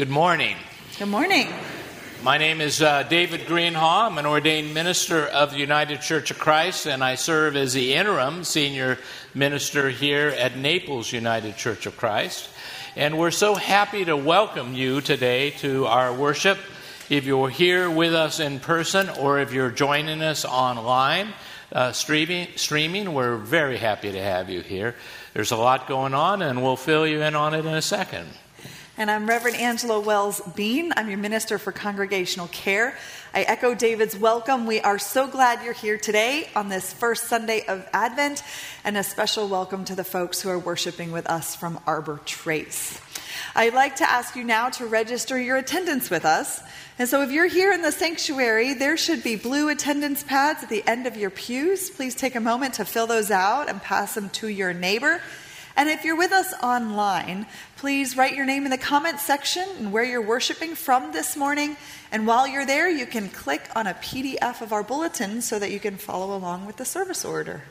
[0.00, 0.56] Good morning.
[0.98, 1.46] Good morning.
[2.22, 4.06] My name is uh, David Greenhaw.
[4.06, 7.92] I'm an ordained minister of the United Church of Christ, and I serve as the
[7.92, 8.96] interim senior
[9.34, 12.48] minister here at Naples United Church of Christ.
[12.96, 16.56] And we're so happy to welcome you today to our worship.
[17.10, 21.34] If you're here with us in person or if you're joining us online,
[21.72, 24.94] uh, streaming, streaming, we're very happy to have you here.
[25.34, 28.30] There's a lot going on, and we'll fill you in on it in a second.
[29.00, 30.92] And I'm Reverend Angela Wells Bean.
[30.94, 32.94] I'm your minister for congregational care.
[33.32, 34.66] I echo David's welcome.
[34.66, 38.42] We are so glad you're here today on this first Sunday of Advent,
[38.84, 43.00] and a special welcome to the folks who are worshiping with us from Arbor Trace.
[43.56, 46.60] I'd like to ask you now to register your attendance with us.
[46.98, 50.68] And so, if you're here in the sanctuary, there should be blue attendance pads at
[50.68, 51.88] the end of your pews.
[51.88, 55.22] Please take a moment to fill those out and pass them to your neighbor.
[55.76, 59.92] And if you're with us online, please write your name in the comments section and
[59.92, 61.76] where you're worshiping from this morning.
[62.12, 65.70] And while you're there, you can click on a PDF of our bulletin so that
[65.70, 67.62] you can follow along with the service order.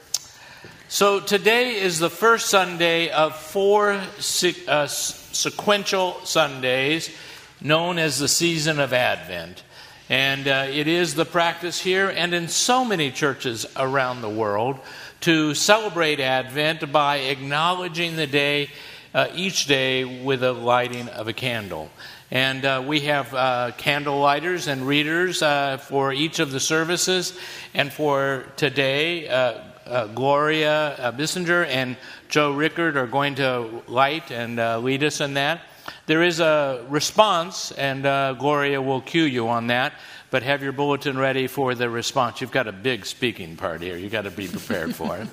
[0.88, 7.16] So today is the first Sunday of four uh, sequential Sundays
[7.62, 9.64] known as the season of Advent.
[10.10, 14.80] And uh, it is the practice here and in so many churches around the world
[15.22, 18.70] to celebrate Advent by acknowledging the day
[19.14, 21.90] uh, each day with a lighting of a candle.
[22.32, 27.38] And uh, we have uh, candle lighters and readers uh, for each of the services.
[27.74, 31.98] And for today, uh, uh, Gloria Bissinger and
[32.30, 35.62] Joe Rickard are going to light and lead us in that.
[36.06, 38.04] There is a response, and
[38.38, 39.94] Gloria will cue you on that
[40.32, 42.42] but have your bulletin ready for the response.
[42.42, 43.98] You've got a big speaking part here.
[43.98, 45.28] You've got to be prepared for it.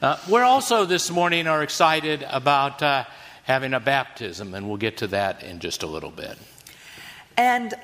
[0.00, 3.04] Uh, we're also this morning are excited about uh,
[3.44, 6.36] having a baptism, and we'll get to that in just a little bit.
[7.36, 7.74] And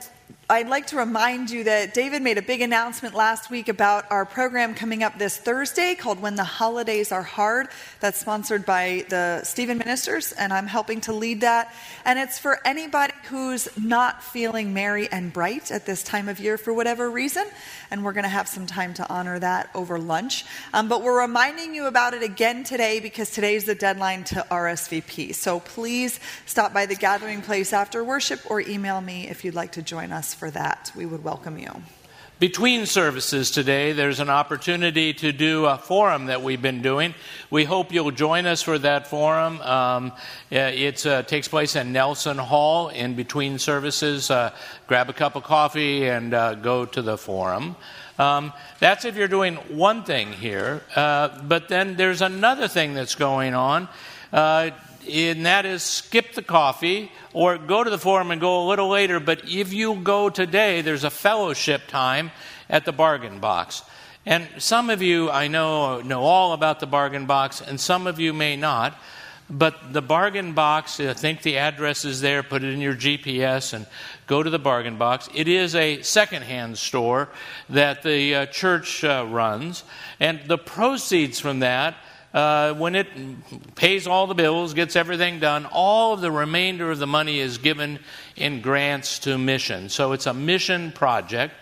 [0.51, 4.25] I'd like to remind you that David made a big announcement last week about our
[4.25, 7.69] program coming up this Thursday called When the Holidays Are Hard.
[8.01, 11.73] That's sponsored by the Stephen Ministers, and I'm helping to lead that.
[12.05, 16.59] And it's for anybody who's not feeling merry and bright at this time of year
[16.59, 17.47] for whatever reason.
[17.93, 20.45] And we're going to have some time to honor that over lunch.
[20.75, 25.33] Um, but we're reminding you about it again today because today's the deadline to RSVP.
[25.33, 29.71] So please stop by the gathering place after worship or email me if you'd like
[29.73, 30.91] to join us for that.
[30.97, 31.71] We would welcome you.
[32.39, 37.15] Between services today, there's an opportunity to do a forum that we've been doing.
[37.51, 39.61] We hope you'll join us for that forum.
[39.61, 40.13] Um,
[40.51, 44.31] it uh, takes place in Nelson Hall in between services.
[44.31, 44.53] Uh,
[44.87, 47.77] grab a cup of coffee and uh, go to the forum.
[48.19, 50.83] Um, that's if you're doing one thing here.
[50.97, 53.91] Uh, but then there's another thing that's going on.
[55.09, 58.89] And that is skip the coffee or go to the forum and go a little
[58.89, 59.21] later.
[59.21, 62.31] But if you go today, there's a fellowship time
[62.69, 63.83] at the bargain box.
[64.27, 68.21] And some of you, I know, know all about the bargain box, and some of
[68.21, 68.99] you may not.
[69.49, 73.73] But the bargain box, I think the address is there, put it in your GPS
[73.73, 73.85] and
[74.29, 75.29] go to the bargain box.
[75.35, 77.29] It is a secondhand store
[77.69, 79.83] that the uh, church uh, runs,
[80.21, 81.97] and the proceeds from that
[82.33, 83.09] uh, when it
[83.75, 87.59] pays all the bills, gets everything done, all of the remainder of the money is
[87.59, 87.99] given
[88.37, 89.89] in grants to mission.
[89.89, 91.55] So it's a mission project,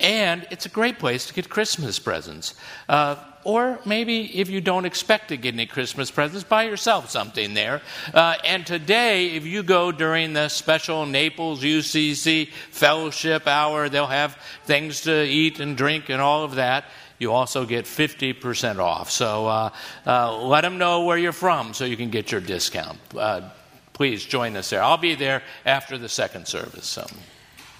[0.00, 2.54] and it's a great place to get Christmas presents.
[2.88, 7.54] Uh, or maybe if you don't expect to get any Christmas presents, buy yourself something
[7.54, 7.80] there.
[8.12, 14.36] Uh, and today, if you go during the special Naples UCC fellowship hour, they'll have
[14.64, 16.86] things to eat and drink and all of that
[17.18, 19.10] you also get 50% off.
[19.10, 19.70] So uh,
[20.06, 22.98] uh, let them know where you're from so you can get your discount.
[23.16, 23.50] Uh,
[23.92, 24.82] please join us there.
[24.82, 26.86] I'll be there after the second service.
[26.86, 27.06] So.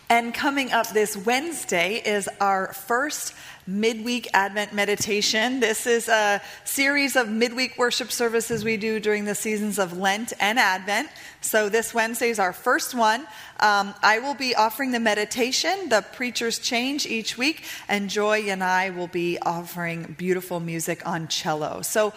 [0.08, 3.34] And coming up this Wednesday is our first
[3.66, 5.58] midweek Advent meditation.
[5.58, 10.32] This is a series of midweek worship services we do during the seasons of Lent
[10.38, 11.08] and Advent.
[11.40, 13.22] So this Wednesday is our first one.
[13.58, 18.62] Um, I will be offering the meditation, the preacher's change each week, and Joy and
[18.62, 21.82] I will be offering beautiful music on cello.
[21.82, 22.14] So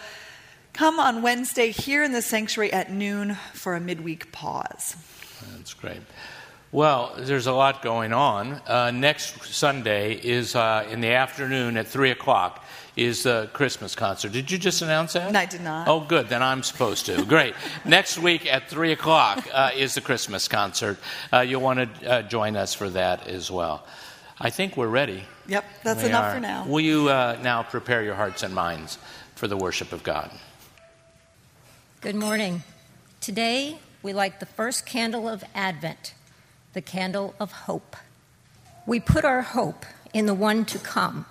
[0.72, 4.94] come on Wednesday here in the sanctuary at noon for a midweek pause.
[5.56, 6.02] That's great.
[6.72, 8.60] Well, there's a lot going on.
[8.64, 12.64] Uh, next Sunday is uh, in the afternoon at 3 o'clock
[12.96, 14.30] is the Christmas concert.
[14.30, 15.32] Did you just announce that?
[15.32, 15.88] No, I did not.
[15.88, 16.28] Oh, good.
[16.28, 17.24] Then I'm supposed to.
[17.24, 17.54] Great.
[17.84, 20.98] Next week at 3 o'clock uh, is the Christmas concert.
[21.32, 23.84] Uh, you'll want to uh, join us for that as well.
[24.38, 25.24] I think we're ready.
[25.48, 26.34] Yep, that's we enough are.
[26.34, 26.66] for now.
[26.66, 28.96] Will you uh, now prepare your hearts and minds
[29.34, 30.30] for the worship of God?
[32.00, 32.62] Good morning.
[33.20, 36.14] Today, we light the first candle of Advent
[36.72, 37.96] the candle of hope.
[38.86, 41.26] We put our hope in the one to come,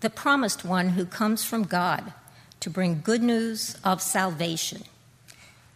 [0.00, 2.12] the promised one who comes from God
[2.60, 4.82] to bring good news of salvation.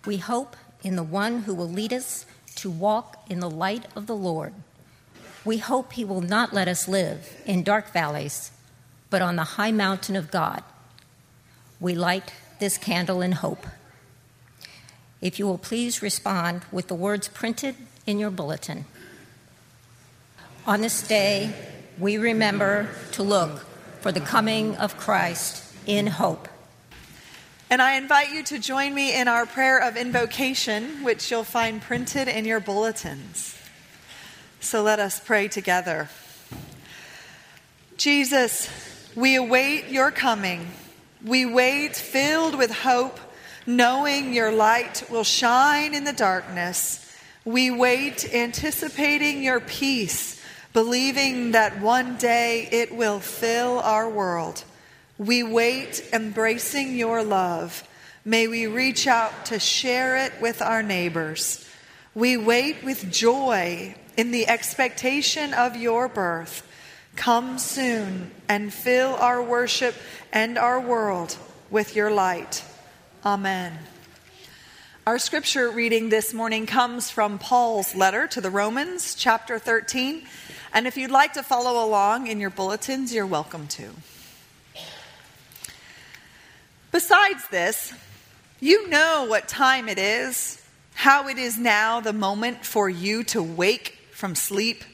[0.05, 2.27] We hope in the one who will lead us
[2.57, 4.55] to walk in the light of the Lord.
[5.45, 8.51] We hope he will not let us live in dark valleys,
[9.09, 10.63] but on the high mountain of God.
[11.79, 13.67] We light this candle in hope.
[15.21, 17.77] If you will please respond with the words printed
[18.11, 18.85] in your bulletin.
[20.67, 21.55] On this day,
[21.99, 23.65] we remember to look
[24.01, 26.49] for the coming of Christ in hope.
[27.71, 31.81] And I invite you to join me in our prayer of invocation, which you'll find
[31.81, 33.57] printed in your bulletins.
[34.59, 36.09] So let us pray together.
[37.97, 38.69] Jesus,
[39.15, 40.73] we await your coming.
[41.25, 43.21] We wait filled with hope,
[43.67, 47.07] knowing your light will shine in the darkness.
[47.45, 50.41] We wait anticipating your peace,
[50.73, 54.65] believing that one day it will fill our world.
[55.17, 57.83] We wait embracing your love.
[58.25, 61.67] May we reach out to share it with our neighbors.
[62.15, 66.67] We wait with joy in the expectation of your birth.
[67.17, 69.95] Come soon and fill our worship
[70.33, 71.37] and our world
[71.71, 72.65] with your light.
[73.25, 73.79] Amen.
[75.11, 80.23] Our scripture reading this morning comes from Paul's letter to the Romans, chapter 13.
[80.73, 83.91] And if you'd like to follow along in your bulletins, you're welcome to.
[86.93, 87.93] Besides this,
[88.61, 90.65] you know what time it is,
[90.95, 94.85] how it is now the moment for you to wake from sleep.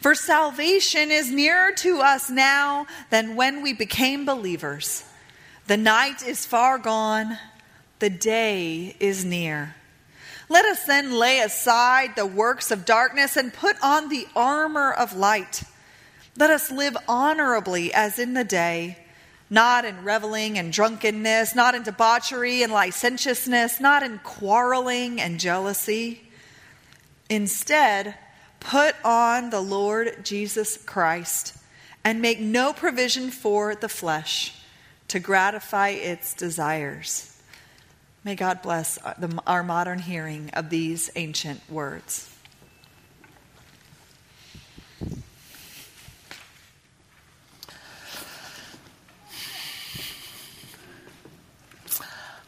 [0.00, 5.02] For salvation is nearer to us now than when we became believers.
[5.66, 7.38] The night is far gone,
[8.02, 9.76] the day is near.
[10.48, 15.14] Let us then lay aside the works of darkness and put on the armor of
[15.14, 15.62] light.
[16.36, 18.98] Let us live honorably as in the day
[19.48, 26.22] not in reveling and drunkenness, not in debauchery and licentiousness, not in quarreling and jealousy.
[27.28, 28.14] Instead,
[28.58, 31.54] put on the Lord Jesus Christ
[32.02, 34.58] and make no provision for the flesh
[35.08, 37.31] to gratify its desires.
[38.24, 38.98] May God bless
[39.48, 42.32] our modern hearing of these ancient words.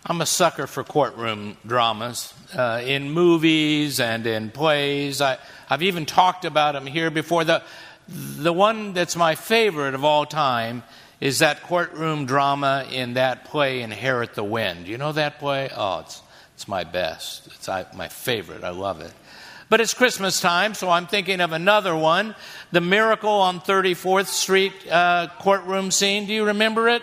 [0.06, 5.20] I'm a sucker for courtroom dramas uh, in movies and in plays.
[5.20, 7.42] I, have even talked about them here before.
[7.42, 7.64] The,
[8.06, 10.84] the one that's my favorite of all time
[11.20, 14.86] is that courtroom drama in that play, Inherit the Wind.
[14.86, 15.70] You know that play?
[15.74, 16.22] Oh, it's,
[16.54, 17.46] it's my best.
[17.46, 18.64] It's my favorite.
[18.64, 19.12] I love it.
[19.68, 22.34] But it's Christmas time, so I'm thinking of another one
[22.70, 26.26] The Miracle on 34th Street uh, courtroom scene.
[26.26, 27.02] Do you remember it?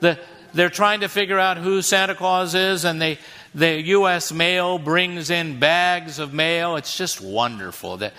[0.00, 0.18] The,
[0.52, 3.18] they're trying to figure out who Santa Claus is, and they,
[3.54, 4.32] the U.S.
[4.32, 6.76] mail brings in bags of mail.
[6.76, 8.12] It's just wonderful that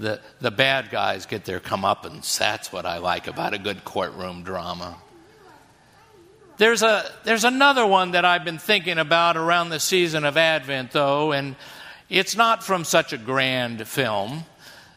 [0.00, 2.38] the, the bad guys get their comeuppance.
[2.38, 4.96] That's what I like about a good courtroom drama.
[6.56, 10.92] There's, a, there's another one that I've been thinking about around the season of Advent,
[10.92, 11.54] though, and
[12.08, 14.44] it's not from such a grand film.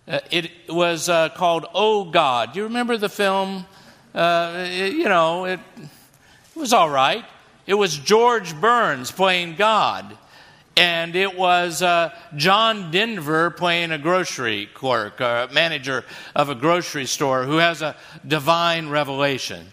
[0.07, 2.53] Uh, it was uh, called Oh God.
[2.53, 3.65] Do you remember the film?
[4.13, 7.23] Uh, it, you know, it it was all right.
[7.65, 10.17] It was George Burns playing God,
[10.75, 16.03] and it was uh, John Denver playing a grocery clerk, a manager
[16.35, 17.95] of a grocery store who has a
[18.27, 19.67] divine revelation.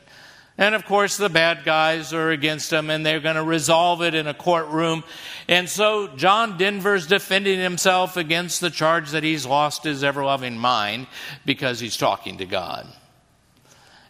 [0.58, 4.14] And of course, the bad guys are against him, and they're going to resolve it
[4.14, 5.04] in a courtroom.
[5.48, 10.58] And so, John Denver's defending himself against the charge that he's lost his ever loving
[10.58, 11.06] mind
[11.46, 12.86] because he's talking to God.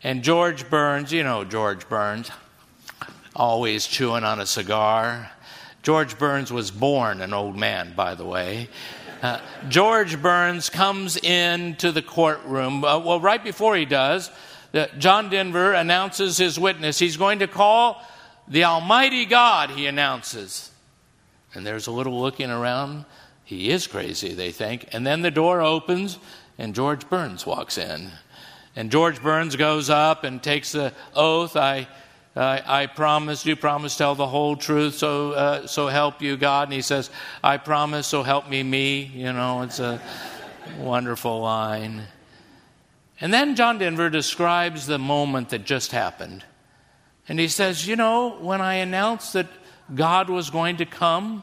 [0.03, 2.33] And George Burns, you know George Burns,
[3.37, 5.31] always chewing on a cigar.
[5.83, 8.69] George Burns was born an old man, by the way.
[9.23, 12.85] Uh, George Burns comes into the courtroom.
[12.85, 14.31] Uh, well, right before he does,
[14.73, 16.99] uh, John Denver announces his witness.
[16.99, 18.03] He's going to call
[18.49, 20.71] the Almighty God, he announces.
[21.55, 23.05] And there's a little looking around.
[23.45, 24.87] He is crazy, they think.
[24.93, 26.19] And then the door opens,
[26.59, 28.11] and George Burns walks in.
[28.77, 31.89] And George Burns goes up and takes the oath I
[32.37, 36.69] uh, I promise, you promise tell the whole truth, so, uh, so help you God.
[36.69, 37.11] And he says,
[37.43, 39.03] I promise, so help me me.
[39.03, 40.01] You know, it's a
[40.79, 42.03] wonderful line.
[43.21, 46.45] And then John Denver describes the moment that just happened.
[47.29, 49.49] And he says, You know, when I announced that
[49.93, 51.43] God was going to come,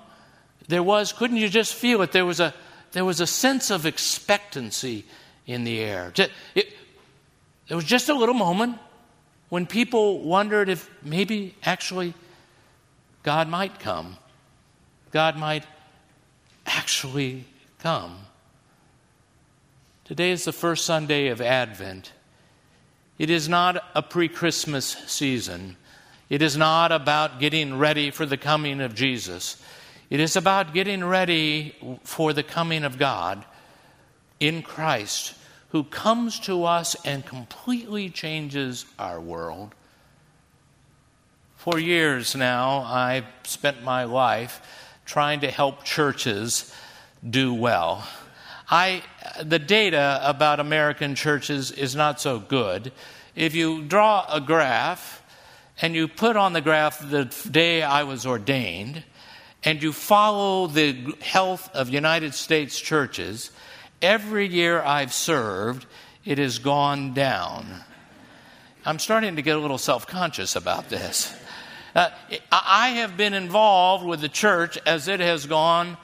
[0.70, 2.13] there was, couldn't you just feel it?
[2.13, 2.53] There was a,
[2.94, 5.06] there was a sense of expectancy
[5.46, 6.13] in the air.
[6.56, 6.74] It,
[7.67, 8.77] there was just a little moment
[9.49, 12.13] when people wondered if maybe actually
[13.23, 14.17] God might come.
[15.11, 15.65] God might
[16.65, 17.45] actually
[17.79, 18.17] come.
[20.05, 22.11] Today is the first Sunday of Advent.
[23.17, 25.75] It is not a pre Christmas season.
[26.29, 29.61] It is not about getting ready for the coming of Jesus.
[30.09, 33.43] It is about getting ready for the coming of God
[34.39, 35.33] in Christ,
[35.69, 39.75] who comes to us and completely changes our world.
[41.55, 44.62] For years now, I've spent my life
[45.05, 46.74] trying to help churches
[47.27, 48.07] do well.
[48.69, 49.03] I,
[49.41, 52.91] the data about American churches is not so good.
[53.36, 55.24] If you draw a graph
[55.81, 59.03] and you put on the graph the day I was ordained,
[59.63, 63.51] and you follow the health of United States churches,
[64.01, 65.85] every year I've served,
[66.25, 67.65] it has gone down.
[68.85, 71.35] I'm starting to get a little self conscious about this.
[71.95, 72.09] Uh,
[72.51, 75.97] I have been involved with the church as it has gone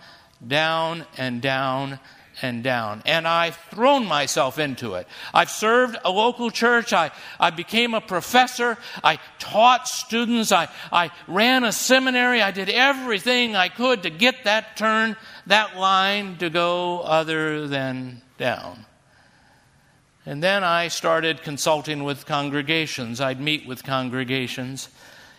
[0.45, 1.99] down and down
[2.43, 3.01] and down.
[3.05, 5.07] And I've thrown myself into it.
[5.33, 6.93] I've served a local church.
[6.93, 7.09] I,
[7.39, 8.77] I became a professor.
[9.03, 10.51] I taught students.
[10.51, 12.41] I, I ran a seminary.
[12.41, 15.15] I did everything I could to get that turn,
[15.47, 18.85] that line to go other than down.
[20.25, 23.21] And then I started consulting with congregations.
[23.21, 24.89] I'd meet with congregations.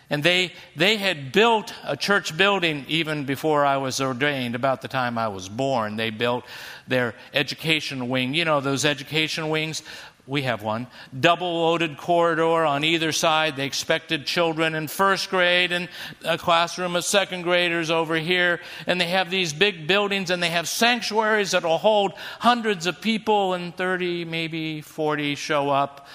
[0.09, 4.87] And they, they had built a church building even before I was ordained, about the
[4.87, 5.95] time I was born.
[5.95, 6.45] They built
[6.87, 8.35] their education wing.
[8.35, 9.81] You know, those education wings,
[10.27, 10.87] we have one.
[11.17, 13.55] Double loaded corridor on either side.
[13.55, 15.89] They expected children in first grade and
[16.23, 18.59] a classroom of second graders over here.
[18.85, 23.01] And they have these big buildings and they have sanctuaries that will hold hundreds of
[23.01, 26.07] people and 30, maybe 40 show up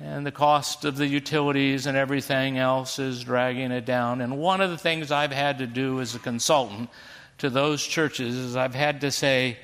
[0.00, 4.20] and the cost of the utilities and everything else is dragging it down.
[4.20, 6.90] And one of the things I've had to do as a consultant
[7.38, 9.56] to those churches is I've had to say,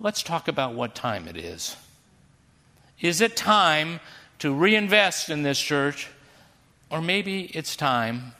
[0.00, 1.76] let's talk about what time it is.
[3.00, 4.00] Is it time
[4.38, 6.08] to reinvest in this church?
[6.90, 8.32] Or maybe it's time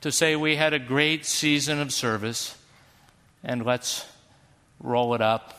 [0.00, 2.56] to say we had a great season of service
[3.42, 4.04] and let's
[4.80, 5.54] roll it up,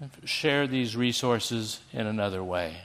[0.00, 2.76] and share these resources in another way.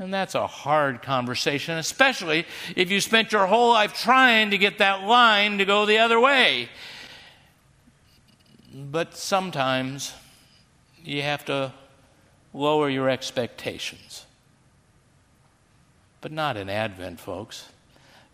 [0.00, 4.78] And that's a hard conversation, especially if you spent your whole life trying to get
[4.78, 6.70] that line to go the other way.
[8.74, 10.14] But sometimes
[11.04, 11.74] you have to
[12.54, 14.24] lower your expectations.
[16.22, 17.68] But not in Advent, folks.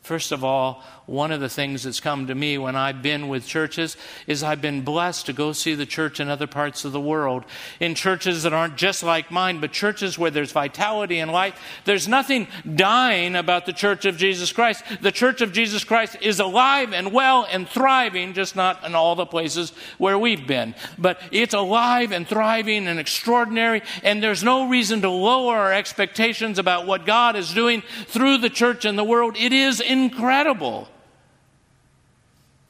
[0.07, 3.47] First of all, one of the things that's come to me when I've been with
[3.47, 3.97] churches
[4.29, 7.45] is I've been blessed to go see the church in other parts of the world.
[7.81, 11.61] In churches that aren't just like mine, but churches where there's vitality and life.
[11.85, 14.85] There's nothing dying about the church of Jesus Christ.
[15.01, 19.17] The church of Jesus Christ is alive and well and thriving, just not in all
[19.17, 20.77] the places where we've been.
[20.99, 26.61] But it's alive and thriving and extraordinary, and there's no reason to lower our expectations
[26.61, 29.37] about what God is doing through the church in the world.
[29.37, 30.88] It is incredible.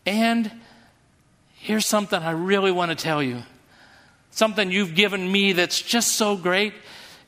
[0.05, 0.51] And
[1.57, 3.43] here's something I really want to tell you
[4.31, 6.75] something you've given me that's just so great.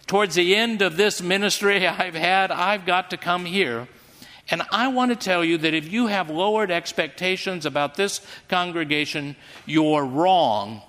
[0.06, 3.88] Towards the end of this ministry I've had, I've got to come here.
[4.50, 9.36] And I want to tell you that if you have lowered expectations about this congregation,
[9.66, 10.82] you're wrong.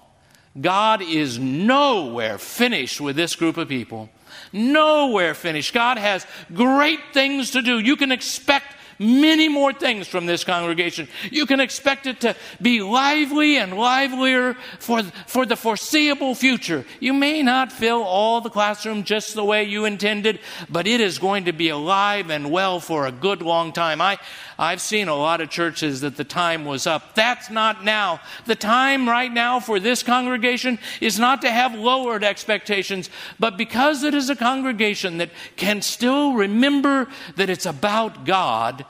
[0.60, 4.10] God is nowhere finished with this group of people.
[4.54, 5.74] Nowhere finished.
[5.74, 7.80] God has great things to do.
[7.80, 8.69] You can expect
[9.00, 11.08] many more things from this congregation.
[11.32, 16.86] You can expect it to be lively and livelier for, for the foreseeable future.
[17.00, 20.40] You may not fill all the classroom just the way you intended,
[20.70, 24.02] but it is going to be alive and well for a good long time.
[24.02, 24.20] I,
[24.58, 27.16] I've seen a lot of churches that the time was up.
[27.16, 28.20] That's not now.
[28.46, 34.04] The time right now for this congregation is not to have lowered expectations, but because
[34.04, 38.86] it is a congregation that can still remember that it's about God,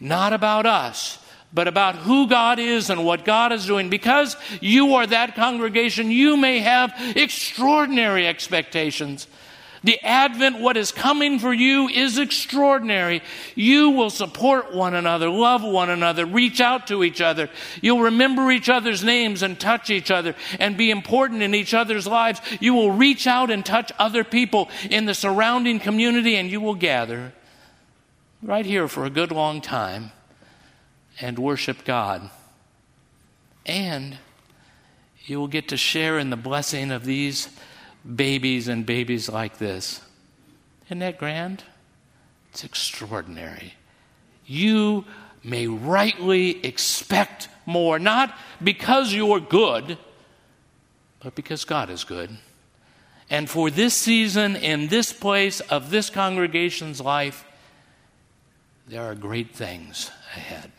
[0.00, 1.18] not about us
[1.56, 3.88] but about who God is and what God is doing.
[3.88, 9.26] Because you are that congregation, you may have extraordinary expectations.
[9.82, 13.22] The Advent, what is coming for you, is extraordinary.
[13.54, 17.48] You will support one another, love one another, reach out to each other.
[17.80, 22.06] You'll remember each other's names and touch each other and be important in each other's
[22.06, 22.40] lives.
[22.60, 26.74] You will reach out and touch other people in the surrounding community, and you will
[26.74, 27.32] gather
[28.42, 30.12] right here for a good long time
[31.20, 32.30] and worship God.
[33.64, 34.18] And
[35.24, 37.48] you will get to share in the blessing of these
[38.14, 40.00] babies and babies like this.
[40.86, 41.64] Isn't that grand?
[42.52, 43.74] It's extraordinary.
[44.46, 45.04] You
[45.42, 49.98] may rightly expect more, not because you're good,
[51.20, 52.30] but because God is good.
[53.28, 57.44] And for this season, in this place of this congregation's life,
[58.86, 60.72] there are great things ahead.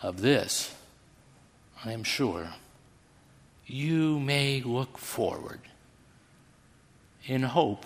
[0.00, 0.74] Of this,
[1.84, 2.48] I am sure,
[3.66, 5.60] you may look forward
[7.26, 7.84] in hope.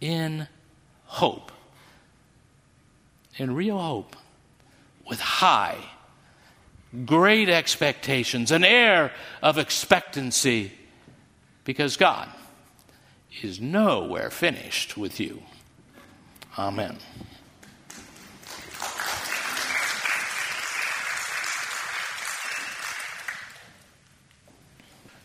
[0.00, 0.48] In
[1.04, 1.52] hope.
[3.38, 4.16] In real hope.
[5.08, 5.78] With high,
[7.04, 9.12] great expectations, an air
[9.42, 10.72] of expectancy,
[11.64, 12.28] because God
[13.42, 15.42] is nowhere finished with you.
[16.58, 16.96] Amen.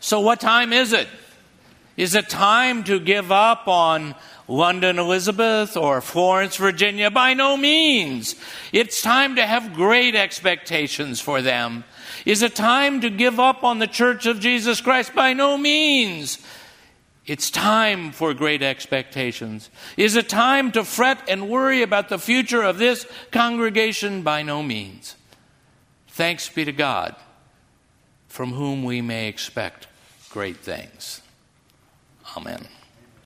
[0.00, 1.08] So, what time is it?
[1.96, 4.14] Is it time to give up on
[4.46, 7.10] London, Elizabeth, or Florence, Virginia?
[7.10, 8.34] By no means.
[8.72, 11.84] It's time to have great expectations for them.
[12.26, 15.14] Is it time to give up on the Church of Jesus Christ?
[15.14, 16.38] By no means.
[17.26, 19.70] It's time for great expectations.
[19.96, 24.22] Is it time to fret and worry about the future of this congregation?
[24.22, 25.14] By no means.
[26.08, 27.14] Thanks be to God,
[28.28, 29.86] from whom we may expect
[30.30, 31.22] great things.
[32.36, 32.66] Amen.